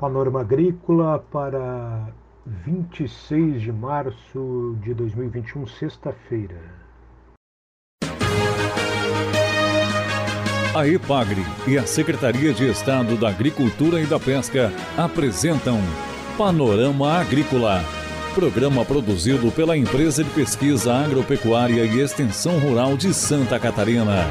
[0.00, 2.08] Panorama Agrícola para
[2.46, 6.56] 26 de março de 2021, sexta-feira.
[10.74, 15.78] A EPAGRE e a Secretaria de Estado da Agricultura e da Pesca apresentam
[16.38, 17.82] Panorama Agrícola,
[18.34, 24.24] programa produzido pela Empresa de Pesquisa Agropecuária e Extensão Rural de Santa Catarina.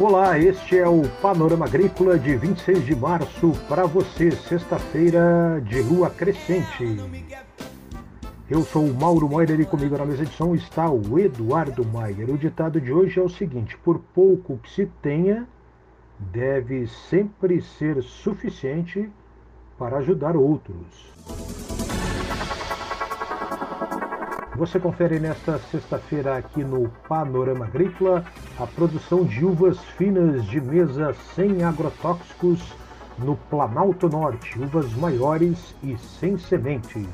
[0.00, 6.08] Olá, este é o Panorama Agrícola de 26 de março para você, sexta-feira de lua
[6.08, 6.96] crescente.
[8.48, 12.30] Eu sou o Mauro Moira e comigo na mesa de som está o Eduardo Maier.
[12.30, 15.46] O ditado de hoje é o seguinte: por pouco que se tenha,
[16.18, 19.06] deve sempre ser suficiente
[19.76, 21.12] para ajudar outros.
[24.60, 28.22] Você confere nesta sexta-feira aqui no Panorama Agrícola
[28.58, 32.60] a produção de uvas finas de mesa sem agrotóxicos
[33.16, 37.08] no Planalto Norte, uvas maiores e sem sementes.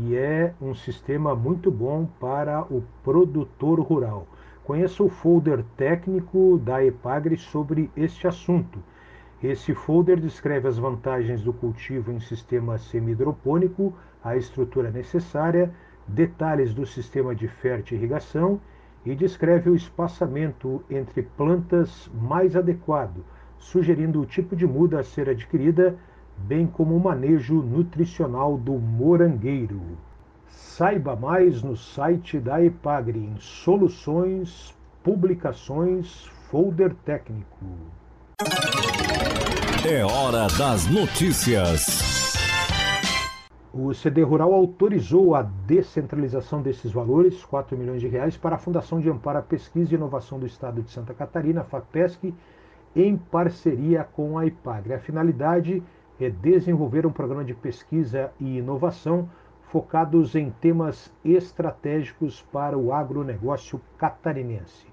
[0.00, 4.26] e é um sistema muito bom para o produtor rural.
[4.66, 8.80] Conheça o folder técnico da EPAGRE sobre este assunto.
[9.40, 15.72] Esse folder descreve as vantagens do cultivo em sistema semi-hidropônico, a estrutura necessária,
[16.04, 18.60] detalhes do sistema de fertirrigação
[19.04, 23.24] e descreve o espaçamento entre plantas mais adequado,
[23.58, 25.96] sugerindo o tipo de muda a ser adquirida,
[26.36, 29.80] bem como o manejo nutricional do morangueiro.
[30.48, 37.66] Saiba mais no site da Epagre em Soluções, Publicações, Folder Técnico.
[39.88, 42.06] É hora das notícias.
[43.72, 49.00] O CD Rural autorizou a descentralização desses valores, 4 milhões de reais, para a Fundação
[49.00, 52.34] de Amparo à Pesquisa e Inovação do Estado de Santa Catarina, FAPESC,
[52.94, 54.94] em parceria com a IPAGRE.
[54.94, 55.82] A finalidade
[56.18, 59.28] é desenvolver um programa de pesquisa e inovação
[59.68, 64.86] focados em temas estratégicos para o agronegócio catarinense.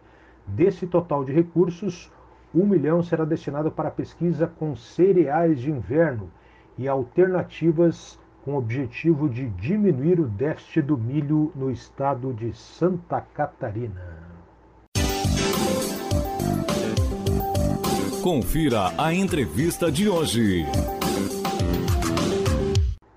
[0.45, 2.11] Desse total de recursos,
[2.53, 6.29] um milhão será destinado para pesquisa com cereais de inverno
[6.78, 13.22] e alternativas com o objetivo de diminuir o déficit do milho no estado de Santa
[13.22, 14.34] Catarina.
[18.22, 20.66] Confira a entrevista de hoje.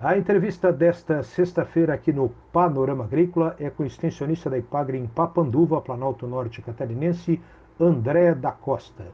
[0.06, 5.04] A entrevista desta sexta-feira aqui no Panorama Agrícola é com o extensionista da Ipagre em
[5.08, 7.40] Papanduva, Planalto Norte Catarinense,
[7.80, 9.08] André da Costa.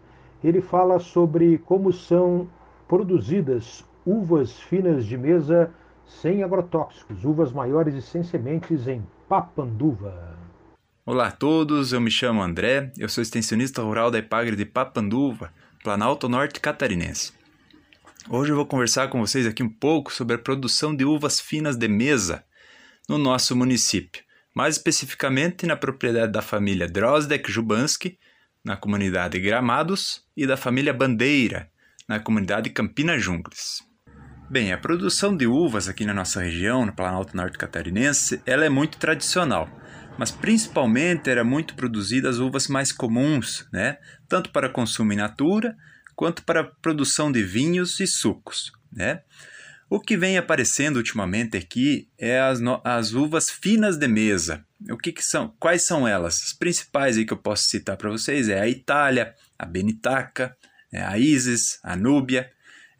[0.44, 2.46] Ele fala sobre como são
[2.86, 5.70] produzidas uvas finas de mesa
[6.04, 10.36] sem agrotóxicos, uvas maiores e sem sementes em Papanduva.
[11.06, 15.54] Olá a todos, eu me chamo André, eu sou extensionista rural da Ipagre de Papanduva,
[15.82, 17.32] Planalto Norte Catarinense.
[18.28, 21.76] Hoje eu vou conversar com vocês aqui um pouco sobre a produção de uvas finas
[21.76, 22.44] de mesa
[23.08, 24.22] no nosso município,
[24.54, 28.18] mais especificamente na propriedade da família Drozdek Jubanski,
[28.64, 31.68] na comunidade Gramados, e da família Bandeira,
[32.08, 33.82] na comunidade Campina Jungles.
[34.48, 38.68] Bem, a produção de uvas aqui na nossa região, no Planalto Norte Catarinense, ela é
[38.68, 39.68] muito tradicional,
[40.16, 43.96] mas principalmente era muito produzida as uvas mais comuns, né?
[44.28, 45.76] tanto para consumo in natura,
[46.22, 48.70] quanto para a produção de vinhos e sucos.
[48.92, 49.22] Né?
[49.90, 54.64] O que vem aparecendo ultimamente aqui é as, as uvas finas de mesa.
[54.88, 55.52] O que, que, são?
[55.58, 56.40] Quais são elas?
[56.44, 60.56] As principais aí que eu posso citar para vocês é a Itália, a Benitaca,
[60.92, 62.48] é a Isis, a Núbia,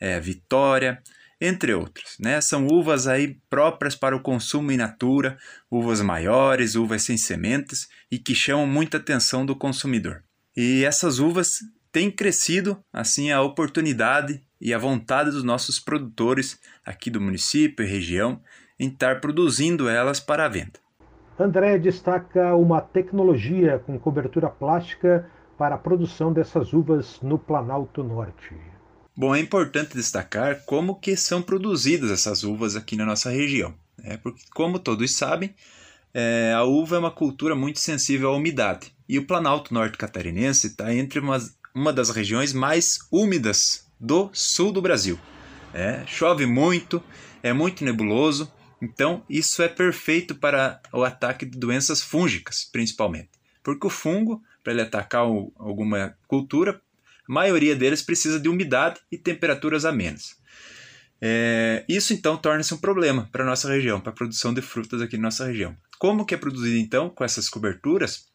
[0.00, 1.00] é a Vitória,
[1.40, 2.16] entre outras.
[2.18, 2.40] Né?
[2.40, 5.38] São uvas aí próprias para o consumo in natura,
[5.70, 10.24] uvas maiores, uvas sem sementes e que chamam muita atenção do consumidor.
[10.56, 11.60] E essas uvas
[11.92, 17.88] têm crescido assim a oportunidade e a vontade dos nossos produtores aqui do município e
[17.88, 18.40] região
[18.80, 20.80] em estar produzindo elas para a venda.
[21.38, 25.28] André destaca uma tecnologia com cobertura plástica
[25.58, 28.54] para a produção dessas uvas no Planalto Norte.
[29.14, 34.16] Bom, é importante destacar como que são produzidas essas uvas aqui na nossa região, né?
[34.16, 35.54] porque como todos sabem,
[36.14, 38.92] é, a uva é uma cultura muito sensível à umidade.
[39.08, 44.72] E o Planalto Norte Catarinense está entre umas, uma das regiões mais úmidas do sul
[44.72, 45.18] do Brasil.
[45.72, 47.02] É, chove muito,
[47.42, 53.30] é muito nebuloso, então isso é perfeito para o ataque de doenças fúngicas, principalmente.
[53.62, 56.80] Porque o fungo, para ele atacar o, alguma cultura,
[57.28, 60.36] a maioria deles precisa de umidade e temperaturas amenas.
[61.20, 65.00] É, isso então torna-se um problema para a nossa região, para a produção de frutas
[65.00, 65.76] aqui na nossa região.
[65.96, 68.26] Como que é produzido então com essas coberturas?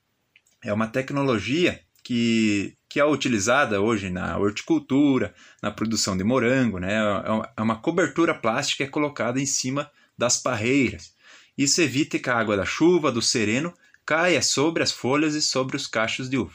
[0.64, 6.94] É uma tecnologia que, que é utilizada hoje na horticultura, na produção de morango, né?
[6.94, 11.12] É, é uma cobertura plástica é colocada em cima das parreiras.
[11.58, 13.74] Isso evita que a água da chuva, do sereno,
[14.06, 16.54] caia sobre as folhas e sobre os cachos de uva.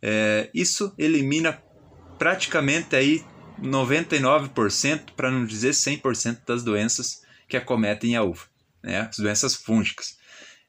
[0.00, 1.60] É, isso elimina
[2.16, 3.24] praticamente aí
[3.60, 8.44] 99%, para não dizer 100% das doenças que acometem a uva,
[8.80, 9.00] né?
[9.10, 10.16] as doenças fúngicas.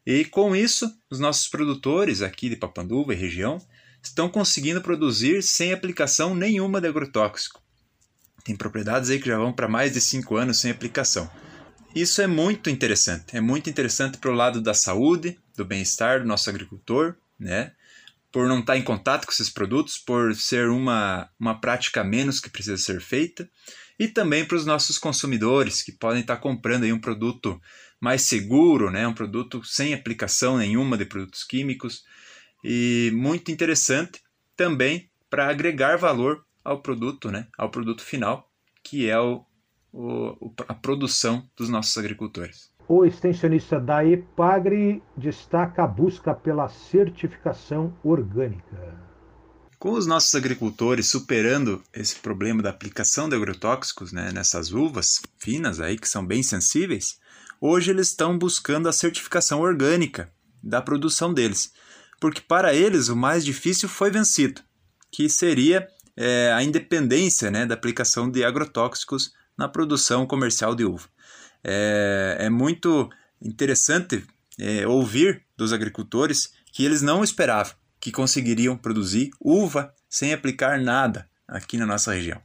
[0.04, 3.62] E com isso, os nossos produtores aqui de Papanduva e região
[4.10, 7.62] estão conseguindo produzir sem aplicação nenhuma de agrotóxico.
[8.44, 11.30] Tem propriedades aí que já vão para mais de 5 anos sem aplicação.
[11.96, 13.36] Isso é muito interessante.
[13.36, 17.72] É muito interessante para o lado da saúde, do bem-estar do nosso agricultor, né?
[18.36, 22.50] por não estar em contato com esses produtos, por ser uma, uma prática menos que
[22.50, 23.50] precisa ser feita,
[23.98, 27.62] e também para os nossos consumidores que podem estar comprando aí um produto
[27.98, 29.08] mais seguro, né?
[29.08, 32.04] um produto sem aplicação nenhuma de produtos químicos,
[32.68, 34.24] e muito interessante
[34.58, 37.48] também para agregar valor ao produto, né?
[37.56, 38.50] ao produto final,
[38.84, 39.46] que é o,
[39.94, 42.72] o, a produção dos nossos agricultores.
[42.88, 48.98] O extensionista da EPAGRE destaca a busca pela certificação orgânica.
[49.78, 55.80] Com os nossos agricultores superando esse problema da aplicação de agrotóxicos né, nessas uvas finas
[55.80, 57.20] aí que são bem sensíveis,
[57.62, 60.32] hoje eles estão buscando a certificação orgânica
[60.64, 61.72] da produção deles,
[62.26, 64.60] porque para eles o mais difícil foi vencido,
[65.12, 65.88] que seria
[66.18, 71.08] é, a independência né, da aplicação de agrotóxicos na produção comercial de uva.
[71.64, 73.08] É, é muito
[73.40, 74.26] interessante
[74.60, 81.30] é, ouvir dos agricultores que eles não esperavam que conseguiriam produzir uva sem aplicar nada
[81.48, 82.42] aqui na nossa região.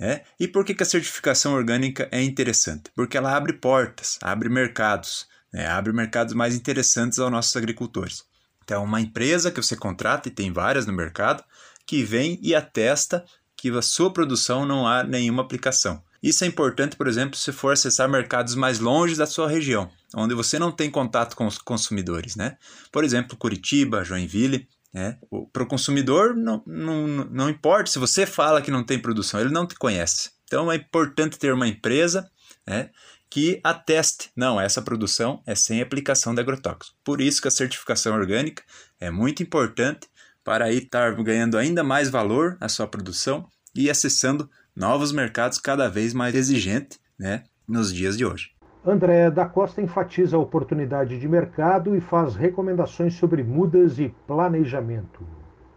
[0.00, 0.24] É?
[0.40, 2.90] E por que, que a certificação orgânica é interessante?
[2.92, 5.68] Porque ela abre portas, abre mercados, né?
[5.68, 8.31] abre mercados mais interessantes aos nossos agricultores.
[8.72, 11.44] Então, uma empresa que você contrata, e tem várias no mercado,
[11.86, 13.22] que vem e atesta
[13.54, 16.02] que a sua produção não há nenhuma aplicação.
[16.22, 20.34] Isso é importante, por exemplo, se for acessar mercados mais longe da sua região, onde
[20.34, 22.56] você não tem contato com os consumidores, né?
[22.90, 25.18] Por exemplo, Curitiba, Joinville, né?
[25.52, 29.50] Para o consumidor, não, não, não importa se você fala que não tem produção, ele
[29.50, 30.30] não te conhece.
[30.46, 32.26] Então é importante ter uma empresa
[32.66, 32.90] né,
[33.32, 36.94] que ateste, não, essa produção é sem aplicação de agrotóxicos.
[37.02, 38.62] Por isso que a certificação orgânica
[39.00, 40.06] é muito importante
[40.44, 45.88] para aí estar ganhando ainda mais valor à sua produção e acessando novos mercados cada
[45.88, 48.50] vez mais exigentes né, nos dias de hoje.
[48.84, 55.26] André da Costa enfatiza a oportunidade de mercado e faz recomendações sobre mudas e planejamento.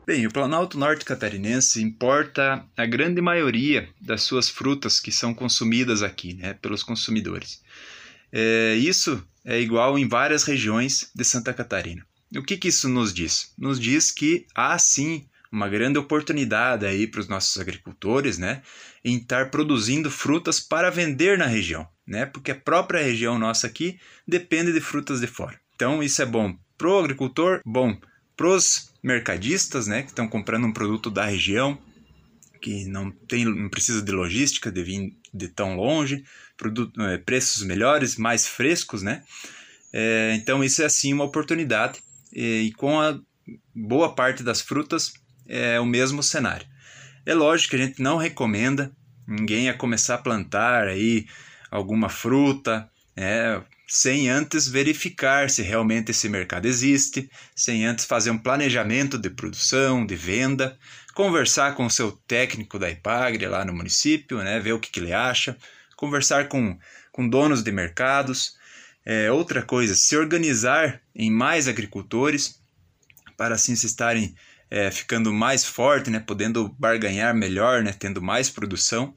[0.05, 6.03] Bem, o Planalto Norte Catarinense importa a grande maioria das suas frutas que são consumidas
[6.03, 7.59] aqui né, pelos consumidores.
[8.31, 12.05] É, isso é igual em várias regiões de Santa Catarina.
[12.35, 13.51] O que, que isso nos diz?
[13.57, 18.61] Nos diz que há sim uma grande oportunidade aí para os nossos agricultores, né,
[19.03, 23.99] em estar produzindo frutas para vender na região, né, porque a própria região nossa aqui
[24.27, 25.59] depende de frutas de fora.
[25.75, 27.97] Então isso é bom para o agricultor, bom
[28.35, 31.77] para os mercadistas, né, que estão comprando um produto da região,
[32.61, 36.23] que não tem, não precisa de logística, de vir de tão longe,
[36.57, 39.23] produto, é, preços melhores, mais frescos, né?
[39.93, 42.01] É, então isso é assim uma oportunidade
[42.33, 43.19] e, e com a
[43.73, 45.13] boa parte das frutas
[45.47, 46.65] é o mesmo cenário.
[47.25, 48.91] É lógico que a gente não recomenda
[49.27, 51.27] ninguém a começar a plantar aí
[51.71, 58.37] alguma fruta, é, sem antes verificar se realmente esse mercado existe, sem antes fazer um
[58.37, 60.77] planejamento de produção, de venda,
[61.13, 64.99] conversar com o seu técnico da Ipagre lá no município, né, ver o que, que
[64.99, 65.57] ele acha,
[65.95, 66.77] conversar com,
[67.11, 68.57] com donos de mercados.
[69.05, 72.59] É, outra coisa, se organizar em mais agricultores
[73.37, 74.35] para assim se estarem
[74.69, 79.15] é, ficando mais forte, né, podendo barganhar melhor, né, tendo mais produção.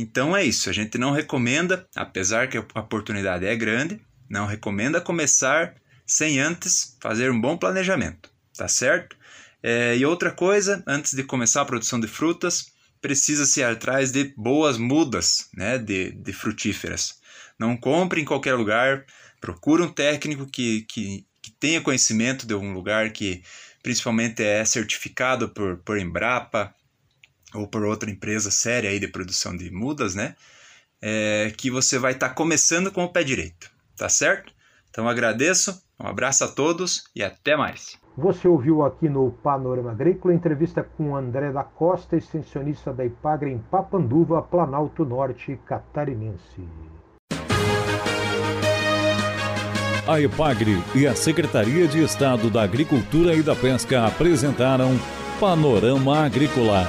[0.00, 4.00] Então é isso, a gente não recomenda, apesar que a oportunidade é grande,
[4.30, 5.74] não recomenda começar
[6.06, 9.16] sem antes fazer um bom planejamento, tá certo?
[9.60, 12.66] É, e outra coisa, antes de começar a produção de frutas,
[13.00, 17.18] precisa-se ir atrás de boas mudas né, de, de frutíferas.
[17.58, 19.04] Não compre em qualquer lugar,
[19.40, 23.42] procure um técnico que, que, que tenha conhecimento de um lugar que
[23.82, 26.72] principalmente é certificado por, por Embrapa
[27.54, 30.34] ou por outra empresa séria aí de produção de mudas, né?
[31.00, 34.52] É, que você vai estar tá começando com o pé direito, tá certo?
[34.90, 37.96] Então agradeço, um abraço a todos e até mais.
[38.16, 43.58] Você ouviu aqui no Panorama Agrícola entrevista com André da Costa, extensionista da Ipagre em
[43.58, 46.66] Papanduva, Planalto Norte Catarinense.
[50.04, 54.96] A Ipagre e a Secretaria de Estado da Agricultura e da Pesca apresentaram
[55.38, 56.88] Panorama Agrícola,